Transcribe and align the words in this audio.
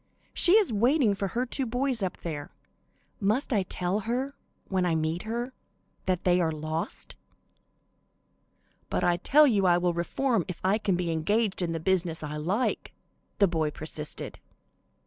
She 0.33 0.53
is 0.53 0.73
waiting 0.73 1.13
for 1.13 1.27
her 1.27 1.45
two 1.45 1.67
boys 1.67 2.01
up 2.01 2.17
there. 2.21 2.49
Must 3.19 3.53
I 3.53 3.61
tell 3.61 3.99
her, 3.99 4.33
when 4.67 4.83
I 4.83 4.95
meet 4.95 5.21
her, 5.29 5.53
that 6.07 6.23
they 6.23 6.41
are 6.41 6.51
lost?" 6.51 7.15
"But 8.89 9.03
I 9.03 9.17
tell 9.17 9.45
you 9.45 9.67
I 9.67 9.77
will 9.77 9.93
reform 9.93 10.43
if 10.47 10.59
I 10.63 10.79
can 10.79 10.95
be 10.95 11.11
engaged 11.11 11.61
in 11.61 11.71
the 11.71 11.79
business 11.79 12.23
I 12.23 12.37
like," 12.37 12.93
the 13.37 13.47
boy 13.47 13.69
persisted. 13.69 14.39